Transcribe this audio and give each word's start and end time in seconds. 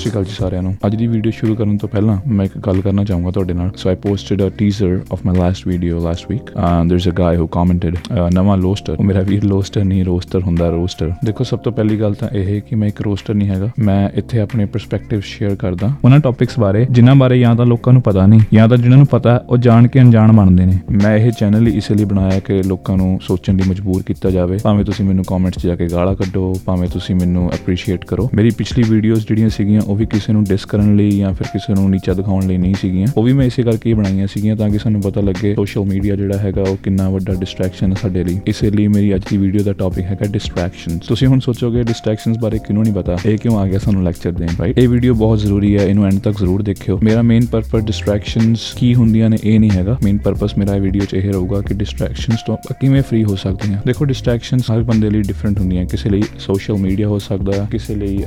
ਸ਼੍ਰੀ 0.00 0.10
ਅਕਾਲ 0.10 0.24
ਜੀ 0.24 0.32
ਸਾਰਿਆਂ 0.32 0.62
ਨੂੰ। 0.62 0.74
ਅੱਜ 0.86 0.94
ਦੀ 0.96 1.06
ਵੀਡੀਓ 1.06 1.32
ਸ਼ੁਰੂ 1.32 1.54
ਕਰਨ 1.54 1.76
ਤੋਂ 1.78 1.88
ਪਹਿਲਾਂ 1.88 2.16
ਮੈਂ 2.26 2.44
ਇੱਕ 2.44 2.56
ਗੱਲ 2.66 2.80
ਕਰਨਾ 2.80 3.02
ਚਾਹੂੰਗਾ 3.04 3.30
ਤੁਹਾਡੇ 3.30 3.54
ਨਾਲ। 3.54 3.70
So 3.76 3.88
I 3.88 3.96
posted 4.02 4.42
a 4.42 4.48
teaser 4.58 4.98
of 5.12 5.24
my 5.26 5.36
last 5.36 5.66
video 5.68 5.98
last 6.04 6.30
week 6.30 6.50
there 6.88 6.96
is 6.96 7.08
a 7.08 7.12
guy 7.18 7.36
who 7.36 7.46
commented 7.56 7.96
ਨਵਾਂ 8.34 8.56
ਲੋਸਟਰ 8.58 8.96
ਉਹ 8.98 9.04
ਮੇਰਾ 9.04 9.22
ਵੀਰ 9.22 9.44
ਲੋਸਟਰ 9.44 9.84
ਨਹੀਂ 9.84 10.04
ਰੋਸਟਰ 10.04 10.42
ਹੁੰਦਾ 10.42 10.68
ਰੋਸਟਰ 10.70 11.12
ਦੇਖੋ 11.24 11.44
ਸਭ 11.44 11.58
ਤੋਂ 11.58 11.72
ਪਹਿਲੀ 11.72 12.00
ਗੱਲ 12.00 12.14
ਤਾਂ 12.14 12.28
ਇਹ 12.30 12.46
ਹੈ 12.46 12.58
ਕਿ 12.68 12.76
ਮੈਂ 12.76 12.88
ਇੱਕ 12.88 13.02
ਰੋਸਟਰ 13.02 13.34
ਨਹੀਂ 13.34 13.48
ਹੈਗਾ। 13.48 13.70
ਮੈਂ 13.80 14.08
ਇੱਥੇ 14.18 14.40
ਆਪਣੇ 14.40 14.64
ਪਰਸਪੈਕਟਿਵ 14.66 15.20
ਸ਼ੇਅਰ 15.24 15.54
ਕਰਦਾ। 15.56 15.92
ਉਹਨਾਂ 16.04 16.20
ਟੌਪਿਕਸ 16.20 16.58
ਬਾਰੇ 16.58 16.86
ਜਿਨ੍ਹਾਂ 16.90 17.16
ਬਾਰੇ 17.16 17.38
ਜਾਂ 17.40 17.54
ਤਾਂ 17.56 17.66
ਲੋਕਾਂ 17.66 17.92
ਨੂੰ 17.92 18.02
ਪਤਾ 18.02 18.26
ਨਹੀਂ 18.26 18.40
ਜਾਂ 18.54 18.68
ਤਾਂ 18.68 18.76
ਜਿਨ੍ਹਾਂ 18.78 18.98
ਨੂੰ 18.98 19.06
ਪਤਾ 19.06 19.34
ਹੈ, 19.34 19.40
ਉਹ 19.48 19.58
ਜਾਣ 19.58 19.86
ਕੇ 19.86 20.00
ਅਣਜਾਣ 20.00 20.32
ਬਣਦੇ 20.32 20.66
ਨੇ। 20.66 20.78
ਮੈਂ 21.02 21.16
ਇਹ 21.18 21.30
ਚੈਨਲ 21.32 21.66
ਹੀ 21.66 21.76
ਇਸ 21.76 21.90
ਲਈ 21.92 22.04
ਬਣਾਇਆ 22.04 22.40
ਕਿ 22.46 22.62
ਲੋਕਾਂ 22.62 22.96
ਨੂੰ 22.96 23.18
ਸੋਚਣ 23.22 23.56
ਲਈ 23.56 23.68
ਮਜਬੂਰ 23.68 24.02
ਕੀਤਾ 24.02 24.30
ਜਾਵੇ। 24.30 24.58
ਭਾਵੇਂ 24.64 24.84
ਤੁਸੀਂ 24.84 25.04
ਮੈਨੂੰ 25.06 25.24
ਕਮੈਂਟਸ 25.24 25.58
'ਚ 25.58 25.66
ਜਾ 25.66 25.76
ਕੇ 25.76 25.88
ਗਾਲਾਂ 25.92 26.14
ਕੱਢੋ 26.14 26.54
ਭਾਵੇਂ 26.66 26.88
ਤੁਸੀਂ 26.88 27.14
ਮੈਨੂੰ 27.16 27.48
ਅਪਰੀਸ਼ੀਏਟ 27.54 28.04
ਕਰੋ। 28.04 28.28
ਮੇਰੀ 28.34 28.50
ਪਿਛਲੀ 28.58 28.82
ਵੀਡੀਓਜ਼ 28.90 29.26
ਜਿਹੜੀਆਂ 29.26 29.48
ਸੀਗੀਆਂ 29.50 29.80
ਉਹ 29.90 29.96
ਵੀ 29.96 30.06
ਕਿਸੇ 30.06 30.32
ਨੂੰ 30.32 30.42
ਡਿਸ 30.44 30.64
ਕਰਨ 30.64 30.94
ਲਈ 30.96 31.10
ਜਾਂ 31.10 31.32
ਫਿਰ 31.34 31.46
ਕਿਸੇ 31.52 31.74
ਨੂੰ 31.74 31.88
ਨੀਚਾ 31.90 32.12
ਦਿਖਾਉਣ 32.14 32.46
ਲਈ 32.46 32.56
ਨਹੀਂ 32.56 32.74
ਸੀਗੀਆਂ। 32.80 33.06
ਉਹ 33.16 33.22
ਵੀ 33.22 33.32
ਮੈਂ 33.32 33.46
ਇਸੇ 33.46 33.62
ਕਰਕੇ 33.62 33.88
ਹੀ 33.90 33.94
ਬਣਾਈਆਂ 33.94 34.26
ਸੀਗੀਆਂ 34.26 34.56
ਤਾਂ 34.56 34.68
ਕਿ 34.70 34.78
ਸਾਨੂੰ 34.78 35.00
ਪਤਾ 35.02 35.20
ਲੱਗੇ 35.20 35.54
ਸੋਸ਼ਲ 35.54 35.84
ਮੀਡੀਆ 35.84 36.16
ਜਿਹੜਾ 36.16 36.36
ਹੈਗਾ 36.38 36.62
ਉਹ 36.62 36.76
ਕਿੰਨਾ 36.82 37.08
ਵੱਡਾ 37.10 37.34
ਡਿਸਟਰੈਕਸ਼ਨ 37.34 37.92
ਹੈ 37.92 37.96
ਸਾਡੇ 38.02 38.22
ਲਈ। 38.24 38.38
ਇਸੇ 38.46 38.70
ਲਈ 38.70 38.86
ਮੇਰੀ 38.88 39.14
ਅੱਜ 39.14 39.22
ਦੀ 39.30 39.36
ਵੀਡੀਓ 39.36 39.62
ਦਾ 39.64 39.72
ਟੌਪਿਕ 39.72 40.04
ਹੈਗਾ 40.04 40.26
ਡਿਸਟਰੈਕਸ਼ਨਸ 40.32 41.06
ਤੁਸੀਂ 41.06 41.28
ਹੁਣ 41.28 41.40
ਸੋਚੋਗੇ 41.40 41.82
ਡਿਸਟਰੈਕਸ਼ਨਸ 41.82 42.38
ਬਾਰੇ 42.38 42.58
ਕਿਹਨੂੰ 42.58 42.82
ਨਹੀਂ 42.82 42.94
ਪਤਾ? 42.94 43.16
ਇਹ 43.26 43.38
ਕਿਉਂ 43.38 43.58
ਆ 43.58 43.66
ਗਿਆ 43.66 43.78
ਸਾਨੂੰ 43.78 44.04
ਲੈਕਚਰ 44.04 44.32
ਦੇਣ 44.32 44.48
ਰਾਈਟ 44.60 44.78
ਇਹ 44.78 44.88
ਵੀਡੀਓ 44.88 45.14
ਬਹੁਤ 45.14 45.38
ਜ਼ਰੂਰੀ 45.38 45.76
ਹੈ, 45.78 45.84
ਇਹਨੂੰ 45.84 46.04
ਐਂਡ 46.06 46.18
ਤੱਕ 46.18 46.38
ਜ਼ਰੂਰ 46.38 46.62
ਦੇਖਿਓ। 46.62 46.98
ਮੇਰਾ 47.02 47.22
ਮੇਨ 47.22 47.46
ਪਰਪਸ 47.46 47.84
ਡਿਸਟਰੈਕਸ਼ਨਸ 47.84 48.60
ਕੀ 48.76 48.94
ਹੁੰਦੀਆਂ 48.94 49.30
ਨੇ 49.30 49.38
ਇਹ 49.44 49.58
ਨਹੀਂ 49.60 49.70
ਹੈਗਾ। 49.70 49.96
ਮੇਨ 50.04 50.18
ਪਰਪਸ 50.18 50.56
ਮੇਰਾ 50.58 50.76
ਇਹ 50.76 50.80
ਵੀਡੀਓ 50.80 51.04
'ਚ 51.04 51.14
ਇਹ 51.14 51.30
ਰਹੂਗਾ 51.32 51.60
ਕਿ 51.60 51.74
ਡਿਸਟਰੈਕਸ਼ਨਸ 51.74 52.42
ਤੋਂ 52.46 52.54
ਆਪਾਂ 52.54 52.76
ਕਿਵੇਂ 52.80 53.02
ਫ੍ਰੀ 53.02 53.22
ਹੋ 53.24 53.36
ਸਕਦੇ 53.36 53.72
ਹਾਂ। 53.74 53.80
ਦੇਖੋ 53.86 54.04
ਡਿਸਟਰੈਕਸ਼ਨਸ 54.04 54.70
ਹਰ 54.70 54.82
ਬੰਦੇ 54.82 55.10
ਲਈ 55.10 55.22
ਡਿਫਰੈਂਟ 55.22 55.58
ਹੁੰਦੀਆਂ। 55.58 55.84
ਕਿਸੇ 55.86 56.10
ਲਈ 56.10 56.22
ਸੋਸ਼ਲ 56.38 56.78
ਮੀਡੀਆ 56.78 57.08
ਹੋ 57.08 57.18
ਸਕਦਾ 57.18 57.52
ਹੈ 57.52 57.66
ਕਿਸੇ 57.70 57.94
ਲਈ 57.94 58.18